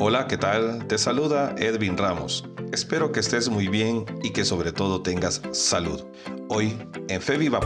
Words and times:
Hola, 0.00 0.28
¿qué 0.28 0.36
tal? 0.36 0.86
Te 0.86 0.96
saluda 0.96 1.56
Edwin 1.58 1.96
Ramos. 1.96 2.44
Espero 2.70 3.10
que 3.10 3.18
estés 3.18 3.48
muy 3.48 3.66
bien 3.66 4.04
y 4.22 4.30
que 4.30 4.44
sobre 4.44 4.70
todo 4.70 5.02
tengas 5.02 5.42
salud. 5.50 6.04
Hoy, 6.48 6.78
en 7.08 7.20
Fe 7.20 7.36
Viva 7.36 7.58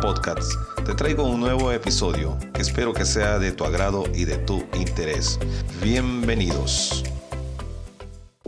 te 0.86 0.94
traigo 0.94 1.24
un 1.24 1.40
nuevo 1.40 1.70
episodio 1.72 2.38
que 2.54 2.62
espero 2.62 2.94
que 2.94 3.04
sea 3.04 3.38
de 3.38 3.52
tu 3.52 3.64
agrado 3.64 4.04
y 4.14 4.24
de 4.24 4.38
tu 4.38 4.64
interés. 4.80 5.38
Bienvenidos. 5.82 7.04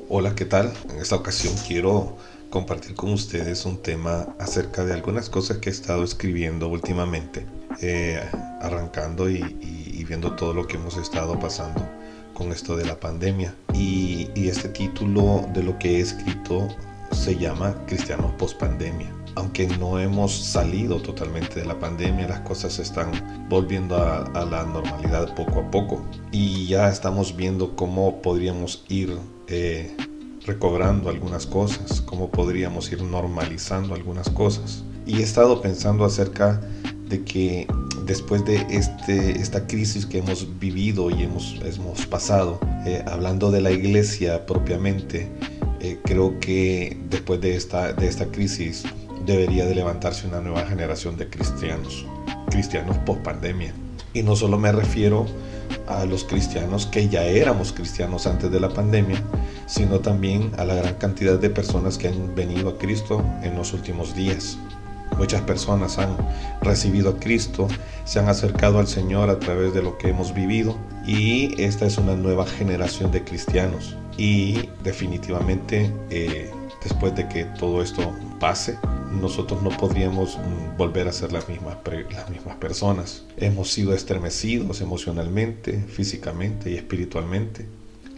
Hola, 0.08 0.34
¿qué 0.34 0.46
tal? 0.46 0.72
En 0.88 0.96
esta 0.96 1.16
ocasión 1.16 1.52
quiero 1.68 2.16
compartir 2.48 2.94
con 2.94 3.12
ustedes 3.12 3.66
un 3.66 3.82
tema 3.82 4.28
acerca 4.38 4.82
de 4.86 4.94
algunas 4.94 5.28
cosas 5.28 5.58
que 5.58 5.68
he 5.68 5.72
estado 5.72 6.04
escribiendo 6.04 6.68
últimamente, 6.68 7.44
eh, 7.82 8.18
arrancando 8.62 9.28
y 9.28 10.04
viendo 10.08 10.34
todo 10.36 10.54
lo 10.54 10.66
que 10.66 10.76
hemos 10.76 10.96
estado 10.96 11.38
pasando 11.38 11.86
con 12.34 12.52
esto 12.52 12.76
de 12.76 12.84
la 12.84 13.00
pandemia. 13.00 13.54
Y, 13.72 14.28
este 14.34 14.68
título 14.68 15.48
de 15.54 15.62
lo 15.62 15.78
que 15.78 15.96
he 15.96 16.00
escrito 16.00 16.68
se 17.12 17.36
llama 17.36 17.74
Cristianos 17.86 18.32
post 18.32 18.58
pandemia. 18.58 19.10
Aunque 19.36 19.66
no 19.66 19.98
hemos 19.98 20.32
salido 20.32 21.00
totalmente 21.00 21.60
de 21.60 21.66
la 21.66 21.78
pandemia, 21.78 22.28
las 22.28 22.40
cosas 22.40 22.78
están 22.78 23.10
volviendo 23.48 23.96
a, 23.96 24.44
la 24.44 24.64
normalidad 24.64 25.34
poco 25.34 25.60
a 25.60 25.70
poco. 25.70 26.04
Y 26.30 26.66
ya 26.66 26.88
estamos 26.88 27.34
viendo 27.34 27.74
cómo 27.74 28.20
podríamos 28.20 28.84
ir 28.88 29.16
eh, 29.48 29.96
recobrando 30.46 31.08
algunas 31.08 31.46
cosas, 31.46 32.00
cómo 32.02 32.30
podríamos 32.30 32.92
ir 32.92 33.02
normalizando 33.02 33.94
algunas 33.94 34.28
cosas. 34.28 34.84
Y 35.06 35.20
he 35.20 35.22
estado 35.22 35.60
pensando 35.60 36.04
acerca 36.04 36.60
de 37.08 37.24
que 37.24 37.66
después 38.06 38.44
de 38.44 38.66
este, 38.70 39.40
esta 39.40 39.66
crisis 39.66 40.06
que 40.06 40.18
hemos 40.18 40.58
vivido 40.58 41.10
y 41.10 41.22
hemos, 41.22 41.60
hemos 41.64 42.06
pasado, 42.06 42.60
eh, 42.86 43.02
hablando 43.06 43.50
de 43.50 43.60
la 43.60 43.70
iglesia 43.70 44.46
propiamente, 44.46 45.28
eh, 45.80 45.98
creo 46.04 46.38
que 46.40 46.96
después 47.10 47.40
de 47.40 47.56
esta, 47.56 47.92
de 47.92 48.06
esta 48.06 48.26
crisis 48.26 48.84
debería 49.26 49.66
de 49.66 49.74
levantarse 49.74 50.26
una 50.26 50.40
nueva 50.40 50.66
generación 50.66 51.16
de 51.16 51.28
cristianos, 51.28 52.06
cristianos 52.50 52.96
post 52.98 53.22
pandemia. 53.22 53.72
Y 54.12 54.22
no 54.22 54.36
solo 54.36 54.58
me 54.58 54.70
refiero 54.70 55.26
a 55.86 56.04
los 56.04 56.24
cristianos 56.24 56.86
que 56.86 57.08
ya 57.08 57.24
éramos 57.24 57.72
cristianos 57.72 58.26
antes 58.26 58.50
de 58.50 58.60
la 58.60 58.68
pandemia, 58.68 59.20
sino 59.66 60.00
también 60.00 60.52
a 60.56 60.64
la 60.64 60.74
gran 60.74 60.94
cantidad 60.94 61.38
de 61.38 61.50
personas 61.50 61.98
que 61.98 62.08
han 62.08 62.34
venido 62.34 62.68
a 62.68 62.78
Cristo 62.78 63.24
en 63.42 63.56
los 63.56 63.72
últimos 63.72 64.14
días. 64.14 64.58
Muchas 65.18 65.42
personas 65.42 65.98
han 65.98 66.16
recibido 66.60 67.10
a 67.10 67.16
Cristo, 67.18 67.68
se 68.04 68.18
han 68.18 68.28
acercado 68.28 68.78
al 68.78 68.88
Señor 68.88 69.30
a 69.30 69.38
través 69.38 69.72
de 69.72 69.82
lo 69.82 69.96
que 69.96 70.08
hemos 70.08 70.34
vivido 70.34 70.76
y 71.06 71.60
esta 71.62 71.86
es 71.86 71.98
una 71.98 72.16
nueva 72.16 72.46
generación 72.46 73.12
de 73.12 73.22
cristianos. 73.22 73.96
Y 74.16 74.68
definitivamente 74.82 75.92
eh, 76.10 76.50
después 76.82 77.14
de 77.14 77.26
que 77.28 77.44
todo 77.44 77.82
esto 77.82 78.12
pase, 78.38 78.78
nosotros 79.10 79.62
no 79.62 79.70
podríamos 79.70 80.38
mm, 80.38 80.76
volver 80.76 81.08
a 81.08 81.12
ser 81.12 81.32
las 81.32 81.48
mismas, 81.48 81.78
las 82.12 82.30
mismas 82.30 82.56
personas. 82.56 83.24
Hemos 83.36 83.72
sido 83.72 83.94
estremecidos 83.94 84.80
emocionalmente, 84.80 85.80
físicamente 85.80 86.70
y 86.70 86.76
espiritualmente. 86.76 87.66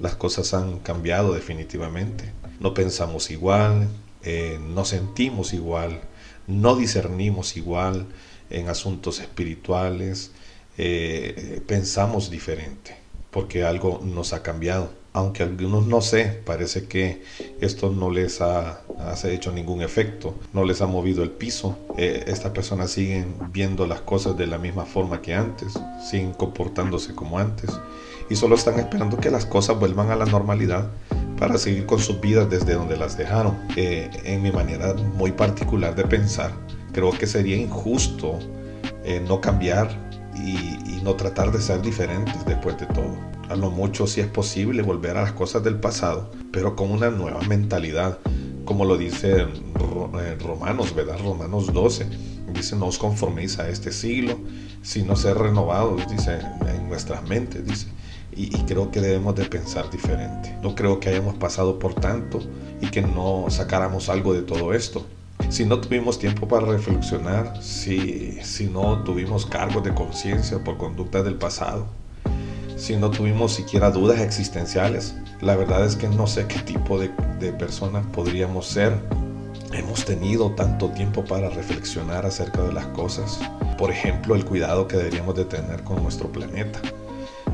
Las 0.01 0.17
cosas 0.17 0.53
han 0.53 0.79
cambiado 0.81 1.33
definitivamente. 1.33 2.33
No 2.61 2.75
pensamos 2.75 3.31
igual, 3.31 3.89
eh, 4.23 4.59
no 4.61 4.85
sentimos 4.85 5.53
igual, 5.55 6.01
no 6.47 6.77
discernimos 6.77 7.57
igual 7.57 8.07
en 8.51 8.69
asuntos 8.69 9.21
espirituales, 9.21 10.31
eh, 10.79 11.63
pensamos 11.67 12.31
diferente, 12.31 12.97
porque 13.31 13.65
algo 13.65 14.01
nos 14.05 14.33
ha 14.33 14.43
cambiado. 14.43 14.91
Aunque 15.13 15.43
algunos 15.43 15.87
no 15.87 16.03
sé, 16.03 16.43
parece 16.45 16.89
que 16.89 17.23
esto 17.63 17.91
no 17.91 18.11
les 18.11 18.43
ha, 18.43 18.83
hecho 19.25 19.51
ningún 19.51 19.81
efecto, 19.81 20.35
no 20.53 20.63
les 20.65 20.83
ha 20.83 20.87
movido 20.87 21.23
el 21.23 21.31
piso. 21.31 21.79
Eh, 21.97 22.25
estas 22.27 22.53
personas 22.53 22.91
siguen 22.91 23.35
viendo 23.51 23.87
las 23.87 24.03
cosas 24.03 24.37
de 24.37 24.47
la 24.47 24.59
misma 24.59 24.85
forma 24.85 25.23
que 25.23 25.33
antes, 25.33 25.73
siguen 26.11 26.35
comportándose 26.35 27.15
como 27.15 27.39
antes 27.39 27.71
y 28.29 28.37
solo 28.37 28.57
están 28.57 28.79
esperando 28.79 29.17
que 29.19 29.31
las 29.31 29.47
cosas 29.47 29.79
vuelvan 29.79 30.11
a 30.11 30.17
la 30.17 30.27
normalidad 30.27 30.91
para 31.39 31.59
seguir 31.59 31.87
con 31.87 31.99
sus 31.99 32.21
vidas 32.21 32.49
desde 32.49 32.75
donde 32.75 32.97
las 32.97 33.17
dejaron. 33.17 33.57
Eh, 33.77 34.11
en 34.25 34.43
mi 34.43 34.51
manera 34.51 34.95
muy 34.95 35.33
particular 35.33 35.95
de 35.95 36.05
pensar, 36.05 36.53
creo 36.93 37.11
que 37.13 37.27
sería 37.27 37.57
injusto 37.57 38.39
eh, 39.05 39.23
no 39.27 39.41
cambiar 39.41 39.89
y, 40.37 40.77
no 41.03 41.15
tratar 41.15 41.53
de 41.53 41.61
ser 41.61 41.83
diferentes 41.83 42.45
después 42.47 42.77
de 42.79 42.87
todo. 42.87 43.17
A 43.49 43.55
lo 43.55 43.71
mucho 43.71 44.09
si 44.09 44.21
es 44.21 44.27
posible 44.27 44.83
volver 44.83 45.17
a 45.17 45.23
las 45.23 45.33
cosas 45.33 45.63
del 45.63 45.79
pasado, 45.79 46.33
pero 46.51 46.75
con 46.75 46.91
una 46.91 47.11
nueva 47.11 47.41
mentalidad, 47.43 48.19
como 48.65 48.85
lo 48.85 48.97
dice 48.97 49.43
eh, 49.43 50.37
Romanos, 50.41 50.93
¿verdad? 50.97 51.17
Romanos 51.23 51.73
12. 51.73 52.09
Dice, 52.53 52.75
no 52.75 52.87
os 52.87 52.99
conforméis 52.99 53.61
a 53.61 53.69
este 53.69 53.93
siglo, 53.93 54.37
sino 54.83 55.15
ser 55.15 55.39
renovados, 55.39 56.09
dice, 56.11 56.41
en 56.67 56.89
nuestras 56.89 57.23
mentes, 57.29 57.65
dice 57.65 57.87
y, 58.37 58.51
creo 58.65 58.91
que 58.91 59.01
debemos 59.01 59.35
de 59.35 59.47
pensar 59.47 59.91
diferente. 59.91 60.55
No 60.63 60.75
creo 60.75 61.01
que 61.01 61.09
hayamos 61.09 61.35
pasado 61.37 61.79
por 61.79 61.95
tanto 61.95 62.41
y 62.81 62.89
que 62.89 63.01
no 63.01 63.47
sacáramos 63.49 64.11
algo 64.11 64.35
de 64.35 64.43
todo 64.43 64.75
esto. 64.75 65.07
Si 65.49 65.65
no 65.65 65.81
tuvimos 65.81 66.19
tiempo 66.19 66.47
para 66.47 66.67
reflexionar, 66.67 67.63
si, 67.63 68.39
si 68.43 68.67
no 68.67 69.03
tuvimos 69.05 69.47
cargos 69.47 69.83
de 69.85 69.95
conciencia 69.95 70.63
por 70.63 70.77
conductas 70.77 71.25
del 71.25 71.37
pasado, 71.37 71.87
si 72.77 72.97
no 72.97 73.11
tuvimos 73.11 73.55
siquiera 73.55 73.91
dudas 73.91 74.21
existenciales, 74.21 75.15
la 75.41 75.57
verdad 75.57 75.87
es 75.87 75.97
que 75.97 76.09
no 76.09 76.27
sé 76.27 76.47
qué 76.47 76.59
tipo 76.59 76.99
de, 76.99 77.11
de 77.41 77.53
personas 77.53 78.05
podríamos 78.13 78.67
ser. 78.67 78.99
Hemos 79.73 80.05
tenido 80.05 80.51
tanto 80.51 80.91
tiempo 80.91 81.25
para 81.25 81.49
reflexionar 81.49 82.27
acerca 82.27 82.63
de 82.63 82.73
las 82.73 82.87
cosas. 82.89 83.39
Por 83.79 83.91
ejemplo, 83.91 84.35
el 84.35 84.45
cuidado 84.45 84.87
que 84.89 84.97
deberíamos 84.97 85.35
de 85.37 85.47
tener 85.47 85.83
con 85.85 86.03
nuestro 86.03 86.31
planeta. 86.31 86.81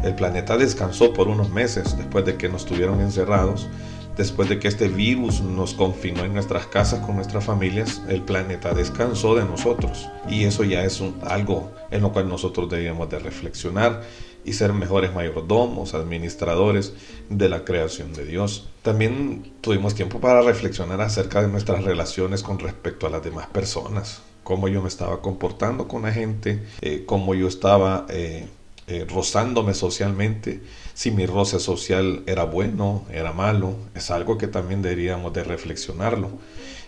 El 0.02 0.14
planeta 0.14 0.56
descansó 0.56 1.12
por 1.12 1.28
unos 1.28 1.50
meses 1.50 1.96
después 1.96 2.24
de 2.24 2.36
que 2.36 2.48
nos 2.48 2.66
tuvieron 2.66 3.00
encerrados, 3.00 3.68
después 4.16 4.48
de 4.48 4.58
que 4.58 4.68
este 4.68 4.88
virus 4.88 5.40
nos 5.40 5.74
confinó 5.74 6.24
en 6.24 6.34
nuestras 6.34 6.66
casas 6.66 7.00
con 7.00 7.16
nuestras 7.16 7.44
familias, 7.44 8.02
el 8.08 8.22
planeta 8.22 8.74
descansó 8.74 9.34
de 9.34 9.44
nosotros. 9.44 10.08
Y 10.28 10.44
eso 10.44 10.64
ya 10.64 10.84
es 10.84 11.02
algo 11.22 11.70
en 11.90 12.02
lo 12.02 12.12
cual 12.12 12.28
nosotros 12.28 12.68
debemos 12.68 13.08
de 13.10 13.20
reflexionar 13.20 14.02
y 14.44 14.54
ser 14.54 14.72
mejores 14.72 15.14
mayordomos, 15.14 15.94
administradores 15.94 16.94
de 17.28 17.48
la 17.48 17.64
creación 17.64 18.12
de 18.12 18.24
Dios. 18.24 18.68
También 18.82 19.52
tuvimos 19.60 19.94
tiempo 19.94 20.20
para 20.20 20.42
reflexionar 20.42 21.00
acerca 21.00 21.42
de 21.42 21.48
nuestras 21.48 21.84
relaciones 21.84 22.42
con 22.42 22.58
respecto 22.58 23.06
a 23.06 23.10
las 23.10 23.22
demás 23.22 23.46
personas, 23.46 24.22
cómo 24.42 24.66
yo 24.66 24.82
me 24.82 24.88
estaba 24.88 25.20
comportando 25.20 25.86
con 25.86 26.02
la 26.02 26.12
gente, 26.12 26.64
eh, 26.80 27.04
cómo 27.06 27.34
yo 27.34 27.46
estaba... 27.46 28.06
Eh, 28.08 28.48
eh, 28.92 29.06
rozándome 29.08 29.72
socialmente, 29.72 30.60
si 30.92 31.12
mi 31.12 31.24
roce 31.24 31.58
social 31.58 32.24
era 32.26 32.44
bueno, 32.44 33.06
era 33.10 33.32
malo, 33.32 33.74
es 33.94 34.10
algo 34.10 34.36
que 34.36 34.48
también 34.48 34.82
deberíamos 34.82 35.32
de 35.32 35.44
reflexionarlo. 35.44 36.28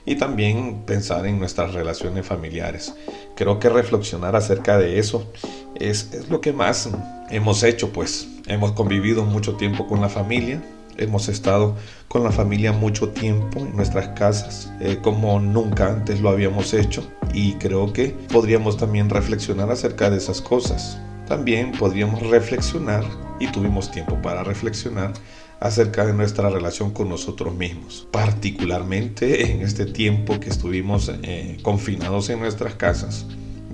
Y 0.05 0.17
también 0.17 0.83
pensar 0.85 1.25
en 1.25 1.39
nuestras 1.39 1.73
relaciones 1.73 2.27
familiares. 2.27 2.95
Creo 3.37 3.59
que 3.59 3.71
reflexionar 3.71 4.37
acerca 4.37 4.77
de 4.77 4.99
eso 4.99 5.33
es, 5.77 6.29
lo 6.29 6.43
que 6.43 6.53
más 6.53 6.91
hemos 7.31 7.63
hecho, 7.63 7.91
pues 7.91 8.29
hemos 8.49 8.73
convivido 8.73 9.25
mucho 9.25 9.55
tiempo 9.55 9.87
con 9.87 10.03
la 10.03 10.11
familia, 10.11 10.63
hemos 10.99 11.29
estado 11.29 11.75
con 12.09 12.23
la 12.23 12.33
familia 12.33 12.73
mucho 12.73 13.09
tiempo 13.09 13.61
en 13.61 13.75
nuestras 13.75 14.09
casas, 14.09 14.71
eh, 14.79 14.99
como 15.01 15.41
nunca 15.41 15.89
antes 15.89 16.21
lo 16.21 16.29
habíamos 16.29 16.75
hecho, 16.75 17.03
y 17.33 17.55
creo 17.55 17.95
que 17.95 18.09
podríamos 18.31 18.77
también 18.77 19.09
reflexionar 19.09 19.71
acerca 19.71 20.11
de 20.11 20.19
esas 20.19 20.43
cosas. 20.43 20.99
También 21.27 21.73
podríamos 21.73 22.23
reflexionar, 22.29 23.05
y 23.41 23.49
tuvimos 23.49 23.91
tiempo 23.91 24.21
para 24.21 24.45
reflexionar, 24.45 25.13
acerca 25.61 26.05
de 26.05 26.13
nuestra 26.13 26.51
relación 26.51 26.91
con 26.91 27.09
nosotros 27.09 27.55
mismos, 27.55 28.07
particularmente 28.11 29.51
en 29.51 29.63
este 29.63 29.87
tiempo 29.87 30.39
que 30.39 30.51
estuvimos 30.51 31.11
eh, 31.23 31.59
confinados 31.63 32.29
en 32.29 32.41
nuestras 32.41 32.75
casas. 32.75 33.27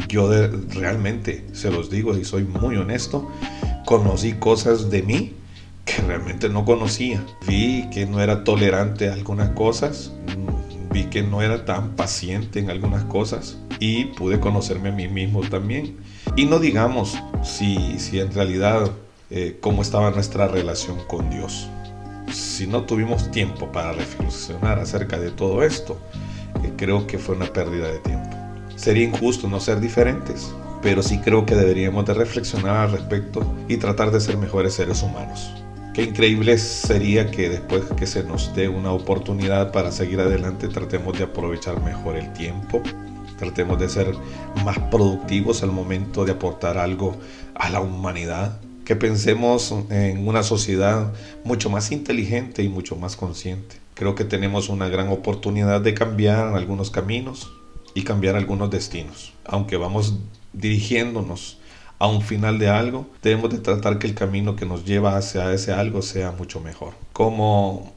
Yo 0.08 0.30
realmente, 0.69 1.44
se 1.52 1.70
los 1.70 1.90
digo 1.90 2.16
y 2.16 2.25
soy 2.25 2.44
muy 2.44 2.76
honesto, 2.76 3.28
conocí 3.84 4.34
cosas 4.34 4.90
de 4.90 5.02
mí 5.02 5.32
que 5.84 6.00
realmente 6.02 6.48
no 6.48 6.64
conocía. 6.64 7.25
Vi 7.46 7.88
que 7.90 8.06
no 8.06 8.20
era 8.20 8.44
tolerante 8.44 9.08
a 9.08 9.12
algunas 9.12 9.50
cosas, 9.50 10.12
vi 10.92 11.04
que 11.04 11.22
no 11.22 11.42
era 11.42 11.64
tan 11.64 11.96
paciente 11.96 12.60
en 12.60 12.70
algunas 12.70 13.04
cosas 13.04 13.58
y 13.80 14.06
pude 14.06 14.38
conocerme 14.38 14.90
a 14.90 14.92
mí 14.92 15.08
mismo 15.08 15.40
también. 15.40 15.96
Y 16.36 16.44
no 16.46 16.58
digamos 16.58 17.18
si, 17.42 17.98
si 17.98 18.20
en 18.20 18.32
realidad 18.32 18.90
eh, 19.30 19.58
cómo 19.60 19.82
estaba 19.82 20.10
nuestra 20.10 20.48
relación 20.48 20.98
con 21.06 21.30
Dios. 21.30 21.68
Si 22.32 22.66
no 22.66 22.84
tuvimos 22.84 23.30
tiempo 23.30 23.70
para 23.72 23.92
reflexionar 23.92 24.78
acerca 24.78 25.18
de 25.18 25.30
todo 25.30 25.62
esto, 25.62 25.98
eh, 26.64 26.72
creo 26.76 27.06
que 27.06 27.18
fue 27.18 27.36
una 27.36 27.46
pérdida 27.46 27.88
de 27.88 27.98
tiempo. 27.98 28.36
Sería 28.76 29.04
injusto 29.04 29.48
no 29.48 29.60
ser 29.60 29.80
diferentes, 29.80 30.52
pero 30.82 31.02
sí 31.02 31.18
creo 31.18 31.44
que 31.44 31.54
deberíamos 31.56 32.06
de 32.06 32.14
reflexionar 32.14 32.76
al 32.76 32.92
respecto 32.92 33.44
y 33.68 33.76
tratar 33.76 34.10
de 34.10 34.20
ser 34.20 34.36
mejores 34.36 34.74
seres 34.74 35.02
humanos 35.02 35.52
Qué 35.92 36.04
increíble 36.04 36.56
sería 36.56 37.32
que 37.32 37.48
después 37.48 37.82
que 37.96 38.06
se 38.06 38.22
nos 38.22 38.54
dé 38.54 38.68
una 38.68 38.92
oportunidad 38.92 39.72
para 39.72 39.90
seguir 39.90 40.20
adelante 40.20 40.68
tratemos 40.68 41.18
de 41.18 41.24
aprovechar 41.24 41.82
mejor 41.82 42.16
el 42.16 42.32
tiempo, 42.32 42.80
tratemos 43.40 43.81
de 43.81 43.88
ser 43.88 44.14
más 44.64 44.78
productivos 44.78 45.62
al 45.62 45.72
momento 45.72 46.26
de 46.26 46.32
aportar 46.32 46.76
algo 46.76 47.16
a 47.54 47.70
la 47.70 47.81
humanidad, 47.81 48.60
que 48.84 48.96
pensemos 48.96 49.75
en 49.88 50.28
una 50.28 50.42
sociedad 50.42 51.12
mucho 51.42 51.70
más 51.70 51.90
inteligente 51.90 52.62
y 52.62 52.69
mucho 52.69 52.96
más 52.96 53.16
consciente. 53.16 53.76
Creo 53.94 54.14
que 54.14 54.25
tenemos 54.25 54.69
una 54.69 54.88
gran 54.88 55.08
oportunidad 55.08 55.81
de 55.81 55.94
cambiar 55.94 56.54
algunos 56.54 56.90
caminos 56.90 57.50
y 57.94 58.02
cambiar 58.02 58.37
algunos 58.37 58.70
destinos. 58.70 59.32
Aunque 59.46 59.78
vamos 59.78 60.16
dirigiéndonos 60.52 61.58
a 61.98 62.08
un 62.08 62.20
final 62.20 62.58
de 62.58 62.69
algo, 62.69 63.06
debemos 63.22 63.50
de 63.50 63.58
tratar 63.58 63.98
que 63.98 64.06
el 64.06 64.14
camino 64.14 64.54
que 64.54 64.66
nos 64.66 64.84
lleva 64.84 65.16
hacia 65.16 65.52
ese 65.52 65.72
algo 65.72 66.02
sea 66.02 66.32
mucho 66.32 66.60
mejor. 66.60 66.92
Como 67.12 67.94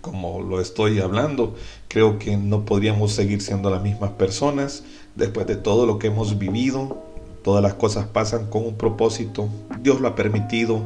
como 0.00 0.40
lo 0.40 0.60
estoy 0.60 1.00
hablando, 1.00 1.54
creo 1.88 2.18
que 2.18 2.36
no 2.36 2.64
podríamos 2.64 3.12
seguir 3.12 3.42
siendo 3.42 3.70
las 3.70 3.82
mismas 3.82 4.10
personas 4.12 4.84
después 5.14 5.46
de 5.46 5.56
todo 5.56 5.86
lo 5.86 5.98
que 5.98 6.08
hemos 6.08 6.38
vivido. 6.38 7.02
Todas 7.42 7.62
las 7.62 7.74
cosas 7.74 8.06
pasan 8.06 8.46
con 8.48 8.64
un 8.64 8.76
propósito, 8.76 9.48
Dios 9.80 10.00
lo 10.00 10.08
ha 10.08 10.14
permitido 10.14 10.80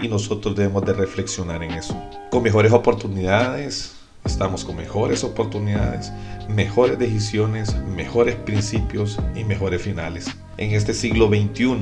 y 0.00 0.08
nosotros 0.08 0.56
debemos 0.56 0.84
de 0.86 0.94
reflexionar 0.94 1.62
en 1.62 1.72
eso. 1.72 1.94
Con 2.30 2.42
mejores 2.42 2.72
oportunidades, 2.72 3.96
estamos 4.24 4.64
con 4.64 4.76
mejores 4.76 5.24
oportunidades, 5.24 6.10
mejores 6.48 6.98
decisiones, 6.98 7.76
mejores 7.94 8.36
principios 8.36 9.18
y 9.34 9.44
mejores 9.44 9.82
finales. 9.82 10.26
En 10.56 10.72
este 10.72 10.94
siglo 10.94 11.28
XXI 11.28 11.76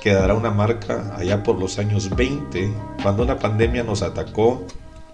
quedará 0.00 0.34
una 0.34 0.50
marca 0.50 1.16
allá 1.16 1.42
por 1.42 1.58
los 1.58 1.78
años 1.78 2.14
20, 2.14 2.70
cuando 3.02 3.24
una 3.24 3.38
pandemia 3.38 3.82
nos 3.82 4.02
atacó 4.02 4.64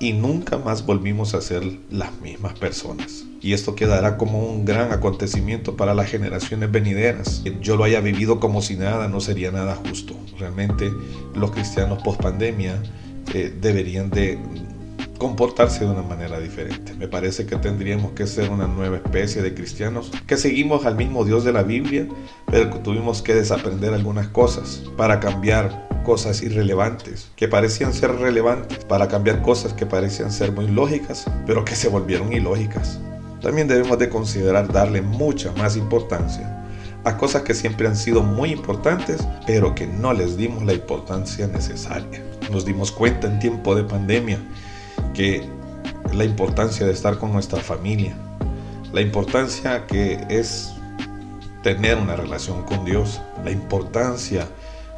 y 0.05 0.12
nunca 0.12 0.59
más 0.59 0.85
volvimos 0.85 1.33
a 1.33 1.41
ser 1.41 1.62
las 1.91 2.21
mismas 2.21 2.59
personas. 2.59 3.25
Y 3.41 3.55
esto 3.55 3.75
quedará 3.75 4.19
como 4.19 4.39
un 4.41 4.67
gran 4.67 4.93
acontecimiento 4.93 5.77
para 5.79 5.95
las 5.95 6.11
generaciones 6.11 6.71
venideras. 6.71 7.41
Que 7.43 7.56
yo 7.62 7.77
lo 7.77 7.85
haya 7.85 8.01
vivido 8.01 8.39
como 8.39 8.61
si 8.61 8.77
nada 8.77 9.09
no 9.09 9.21
sería 9.21 9.51
nada 9.51 9.77
justo. 9.77 10.15
Realmente 10.39 10.93
los 11.35 11.53
cristianos 11.53 12.03
post 12.03 12.21
pandemia 12.21 12.83
eh, 13.33 13.51
deberían 13.59 14.11
de 14.11 14.39
comportarse 15.17 15.87
de 15.87 15.91
una 15.91 16.03
manera 16.03 16.39
diferente. 16.39 16.93
Me 16.93 17.09
parece 17.09 17.47
que 17.47 17.56
tendríamos 17.56 18.12
que 18.12 18.27
ser 18.27 18.51
una 18.51 18.67
nueva 18.67 18.97
especie 18.97 19.41
de 19.41 19.55
cristianos 19.55 20.11
que 20.27 20.37
seguimos 20.37 20.85
al 20.85 20.97
mismo 20.97 21.25
Dios 21.25 21.45
de 21.45 21.53
la 21.55 21.62
Biblia, 21.62 22.06
pero 22.51 22.69
tuvimos 22.81 23.23
que 23.23 23.35
desaprender 23.35 23.95
algunas 23.95 24.29
cosas 24.29 24.83
para 24.99 25.19
cambiar 25.19 25.94
cosas 26.05 26.43
irrelevantes 26.43 27.33
que 27.35 27.49
parecían 27.49 27.93
ser 27.93 28.12
relevantes, 28.12 28.85
para 28.85 29.09
cambiar 29.09 29.43
cosas 29.43 29.73
que 29.73 29.87
parecían 29.87 30.31
ser 30.31 30.53
muy 30.53 30.69
lógicas, 30.69 31.25
pero 31.47 31.65
que 31.65 31.75
se 31.75 31.89
volvieron 31.89 32.33
ilógicas. 32.33 33.01
También 33.41 33.67
debemos 33.67 33.99
de 33.99 34.09
considerar 34.09 34.73
darle 34.73 35.03
mucha 35.03 35.51
más 35.53 35.77
importancia 35.77 36.65
a 37.05 37.19
cosas 37.19 37.43
que 37.43 37.55
siempre 37.55 37.87
han 37.87 37.97
sido 37.97 38.23
muy 38.23 38.51
importantes, 38.51 39.27
pero 39.47 39.75
que 39.75 39.87
no 39.87 40.12
les 40.12 40.37
dimos 40.37 40.65
la 40.65 40.73
importancia 40.73 41.47
necesaria. 41.47 42.23
Nos 42.51 42.65
dimos 42.65 42.91
cuenta 42.93 43.27
en 43.27 43.39
tiempo 43.39 43.75
de 43.75 43.85
pandemia 43.85 44.39
que 45.12 45.47
la 46.15 46.25
importancia 46.25 46.87
de 46.87 46.93
estar 46.93 47.19
con 47.19 47.33
nuestra 47.33 47.61
familia, 47.61 48.15
la 48.93 49.01
importancia 49.01 49.87
que 49.87 50.25
es 50.31 50.73
tener 51.62 51.99
una 51.99 52.17
relación 52.17 52.62
con 52.62 52.85
Dios, 52.85 53.21
la 53.45 53.51
importancia 53.51 54.47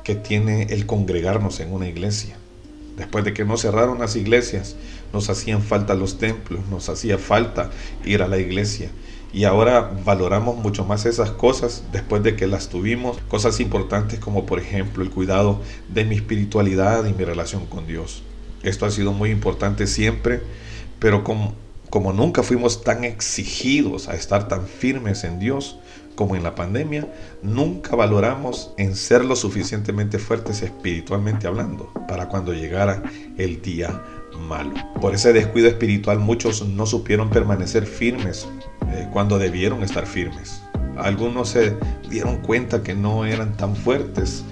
que 0.06 0.14
tiene 0.14 0.68
el 0.70 0.86
congregarnos 0.86 1.58
en 1.58 1.72
una 1.72 1.88
iglesia. 1.88 2.36
Después 2.96 3.24
de 3.24 3.34
que 3.34 3.44
nos 3.44 3.62
cerraron 3.62 3.98
las 3.98 4.14
iglesias, 4.14 4.76
nos 5.12 5.28
hacían 5.30 5.62
falta 5.62 5.94
los 5.96 6.18
templos, 6.18 6.60
nos 6.70 6.88
hacía 6.88 7.18
falta 7.18 7.70
ir 8.04 8.22
a 8.22 8.28
la 8.28 8.38
iglesia. 8.38 8.88
Y 9.32 9.42
ahora 9.42 9.80
valoramos 10.04 10.58
mucho 10.58 10.84
más 10.84 11.06
esas 11.06 11.32
cosas 11.32 11.82
después 11.90 12.22
de 12.22 12.36
que 12.36 12.46
las 12.46 12.68
tuvimos. 12.68 13.18
Cosas 13.26 13.58
importantes 13.58 14.20
como 14.20 14.46
por 14.46 14.60
ejemplo 14.60 15.02
el 15.02 15.10
cuidado 15.10 15.60
de 15.88 16.04
mi 16.04 16.14
espiritualidad 16.14 17.04
y 17.06 17.12
mi 17.12 17.24
relación 17.24 17.66
con 17.66 17.88
Dios. 17.88 18.22
Esto 18.62 18.86
ha 18.86 18.92
sido 18.92 19.12
muy 19.12 19.30
importante 19.30 19.88
siempre, 19.88 20.40
pero 21.00 21.24
como, 21.24 21.52
como 21.90 22.12
nunca 22.12 22.44
fuimos 22.44 22.84
tan 22.84 23.02
exigidos 23.02 24.06
a 24.06 24.14
estar 24.14 24.46
tan 24.46 24.68
firmes 24.68 25.24
en 25.24 25.40
Dios, 25.40 25.80
como 26.16 26.34
en 26.34 26.42
la 26.42 26.56
pandemia, 26.56 27.06
nunca 27.42 27.94
valoramos 27.94 28.72
en 28.78 28.96
ser 28.96 29.24
lo 29.24 29.36
suficientemente 29.36 30.18
fuertes 30.18 30.62
espiritualmente 30.62 31.46
hablando 31.46 31.92
para 32.08 32.28
cuando 32.28 32.52
llegara 32.52 33.02
el 33.36 33.62
día 33.62 34.02
malo. 34.48 34.72
Por 35.00 35.14
ese 35.14 35.32
descuido 35.32 35.68
espiritual 35.68 36.18
muchos 36.18 36.66
no 36.66 36.86
supieron 36.86 37.30
permanecer 37.30 37.86
firmes 37.86 38.48
eh, 38.88 39.08
cuando 39.12 39.38
debieron 39.38 39.82
estar 39.82 40.06
firmes. 40.06 40.62
Algunos 40.96 41.50
se 41.50 41.76
dieron 42.08 42.38
cuenta 42.38 42.82
que 42.82 42.94
no 42.94 43.26
eran 43.26 43.56
tan 43.56 43.76
fuertes 43.76 44.42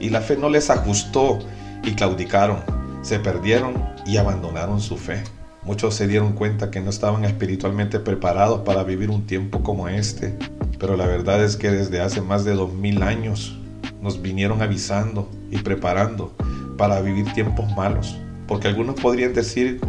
y 0.00 0.10
la 0.10 0.20
fe 0.20 0.36
no 0.36 0.50
les 0.50 0.68
ajustó 0.70 1.38
y 1.82 1.94
claudicaron, 1.94 2.58
se 3.02 3.18
perdieron 3.18 3.74
y 4.06 4.18
abandonaron 4.18 4.80
su 4.80 4.98
fe. 4.98 5.24
Muchos 5.62 5.94
se 5.94 6.06
dieron 6.06 6.34
cuenta 6.34 6.70
que 6.70 6.80
no 6.80 6.90
estaban 6.90 7.24
espiritualmente 7.24 7.98
preparados 7.98 8.60
para 8.60 8.84
vivir 8.84 9.08
un 9.08 9.26
tiempo 9.26 9.62
como 9.62 9.88
este 9.88 10.36
pero 10.78 10.96
la 10.96 11.06
verdad 11.06 11.42
es 11.42 11.56
que 11.56 11.70
desde 11.70 12.00
hace 12.00 12.20
más 12.20 12.44
de 12.44 12.54
dos 12.54 12.72
mil 12.72 13.02
años 13.02 13.58
nos 14.00 14.20
vinieron 14.20 14.62
avisando 14.62 15.28
y 15.50 15.58
preparando 15.58 16.34
para 16.76 17.00
vivir 17.00 17.32
tiempos 17.32 17.74
malos. 17.76 18.16
Porque 18.46 18.68
algunos 18.68 19.00
podrían 19.00 19.32
decir, 19.32 19.80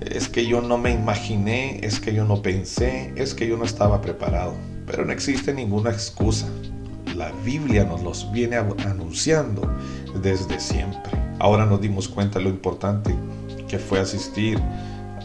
es 0.00 0.28
que 0.28 0.46
yo 0.46 0.60
no 0.60 0.78
me 0.78 0.92
imaginé, 0.92 1.80
es 1.82 2.00
que 2.00 2.12
yo 2.12 2.24
no 2.24 2.42
pensé, 2.42 3.12
es 3.16 3.34
que 3.34 3.48
yo 3.48 3.56
no 3.56 3.64
estaba 3.64 4.00
preparado. 4.00 4.54
Pero 4.86 5.04
no 5.04 5.12
existe 5.12 5.54
ninguna 5.54 5.90
excusa. 5.90 6.46
La 7.16 7.32
Biblia 7.44 7.84
nos 7.84 8.02
los 8.02 8.30
viene 8.32 8.56
anunciando 8.56 9.74
desde 10.22 10.60
siempre. 10.60 11.12
Ahora 11.38 11.64
nos 11.64 11.80
dimos 11.80 12.08
cuenta 12.08 12.38
de 12.38 12.44
lo 12.44 12.50
importante 12.50 13.14
que 13.68 13.78
fue 13.78 14.00
asistir 14.00 14.60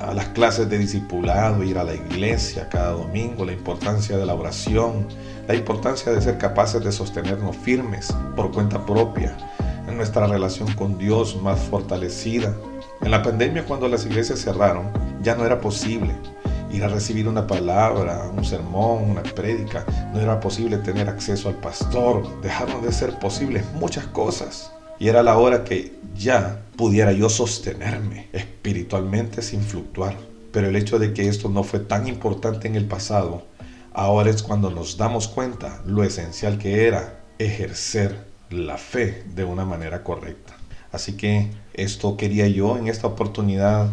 a 0.02 0.14
las 0.14 0.30
clases 0.30 0.70
de 0.70 0.78
discipulado, 0.78 1.64
ir 1.64 1.78
a 1.78 1.84
la 1.84 1.94
iglesia 1.94 2.68
cada 2.70 2.92
domingo, 2.92 3.46
la 3.46 3.54
importancia 3.54 4.18
de 4.18 4.26
la 4.26 4.34
oración, 4.34 5.08
la 5.48 5.56
importancia 5.56 6.12
de 6.12 6.22
ser 6.22 6.38
capaces 6.38 6.84
de 6.84 6.92
sostenernos 6.92 7.56
firmes 7.58 8.14
por 8.36 8.52
cuenta 8.52 8.86
propia, 8.86 9.36
en 9.88 9.98
nuestra 9.98 10.28
relación 10.28 10.72
con 10.74 10.98
Dios 10.98 11.42
más 11.42 11.60
fortalecida. 11.60 12.56
En 13.02 13.12
la 13.12 13.22
pandemia 13.22 13.66
cuando 13.66 13.88
las 13.88 14.06
iglesias 14.06 14.40
cerraron, 14.40 14.92
ya 15.22 15.36
no 15.36 15.46
era 15.46 15.60
posible 15.60 16.16
ir 16.72 16.84
a 16.84 16.88
recibir 16.88 17.28
una 17.28 17.48
palabra, 17.48 18.30
un 18.36 18.46
sermón, 18.46 19.12
una 19.12 19.24
prédica, 19.24 19.86
no 20.14 20.20
era 20.20 20.40
posible 20.40 20.78
tener 20.78 21.10
acceso 21.10 21.50
al 21.50 21.56
pastor, 21.56 22.42
dejaron 22.42 22.82
de 22.82 22.92
ser 22.92 23.20
posibles 23.20 23.66
muchas 23.74 24.06
cosas. 24.08 24.72
Y 25.02 25.08
era 25.08 25.24
la 25.24 25.36
hora 25.36 25.64
que 25.64 25.94
ya 26.16 26.62
pudiera 26.78 27.12
yo 27.12 27.28
sostenerme 27.28 28.28
espiritualmente 28.34 29.42
sin 29.42 29.64
fluctuar. 29.64 30.16
Pero 30.52 30.68
el 30.68 30.76
hecho 30.76 31.00
de 31.00 31.12
que 31.12 31.28
esto 31.28 31.50
no 31.50 31.64
fue 31.64 31.80
tan 31.80 32.08
importante 32.08 32.68
en 32.68 32.76
el 32.76 32.86
pasado, 32.86 33.48
ahora 33.94 34.30
es 34.30 34.44
cuando 34.44 34.70
nos 34.70 34.98
damos 34.98 35.28
cuenta 35.28 35.82
lo 35.88 36.04
esencial 36.04 36.60
que 36.60 36.86
era 36.86 37.20
ejercer 37.40 38.28
la 38.52 38.78
fe 38.78 39.24
de 39.34 39.44
una 39.44 39.66
manera 39.66 40.04
correcta. 40.04 40.56
Así 40.92 41.14
que 41.14 41.50
esto 41.74 42.16
quería 42.16 42.48
yo 42.48 42.78
en 42.78 42.88
esta 42.88 43.08
oportunidad 43.08 43.90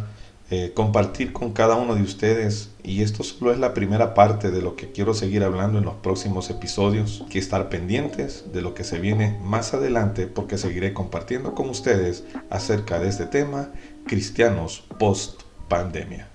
eh, 0.50 0.73
compartir 0.75 1.35
con 1.35 1.52
cada 1.52 1.76
uno 1.76 1.95
de 1.95 2.00
ustedes 2.02 2.71
y 2.83 3.02
esto 3.02 3.23
solo 3.23 3.52
es 3.52 3.59
la 3.59 3.75
primera 3.75 4.14
parte 4.14 4.50
de 4.50 4.62
lo 4.62 4.76
que 4.76 4.90
quiero 4.93 5.12
seguir 5.12 5.45
hablando 5.45 5.78
en 5.78 5.85
los 5.85 5.97
próximos 5.97 6.49
episodios, 6.49 7.25
que 7.28 7.38
estar 7.38 7.69
pendientes 7.69 8.47
de 8.50 8.62
lo 8.62 8.73
que 8.73 8.83
se 8.83 8.99
viene 8.99 9.38
más 9.43 9.75
adelante 9.75 10.26
porque 10.26 10.57
seguiré 10.57 10.95
compartiendo 10.95 11.55
con 11.55 11.69
ustedes 11.69 12.25
acerca 12.49 12.99
de 12.99 13.09
este 13.09 13.26
tema, 13.26 13.73
cristianos 14.07 14.85
post 14.99 15.43
pandemia. 15.69 16.31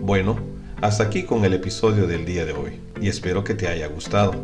Bueno, 0.00 0.38
hasta 0.82 1.04
aquí 1.04 1.22
con 1.24 1.44
el 1.44 1.54
episodio 1.54 2.06
del 2.06 2.24
día 2.24 2.44
de 2.44 2.52
hoy 2.52 2.80
y 3.00 3.08
espero 3.08 3.44
que 3.44 3.54
te 3.54 3.68
haya 3.68 3.86
gustado. 3.88 4.34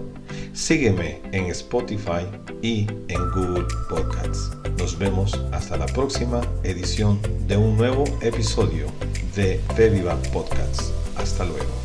Sígueme 0.52 1.20
en 1.32 1.46
Spotify 1.46 2.26
y 2.60 2.86
en 3.08 3.30
Google 3.30 3.66
Podcasts. 3.88 4.50
Nos 4.78 4.98
vemos 4.98 5.34
hasta 5.52 5.76
la 5.76 5.86
próxima 5.86 6.40
edición 6.62 7.20
de 7.46 7.56
un 7.56 7.76
nuevo 7.76 8.04
episodio 8.20 8.86
de 9.34 9.60
Fe 9.76 9.90
Viva 9.90 10.16
Podcasts. 10.32 10.92
Hasta 11.16 11.44
luego. 11.44 11.81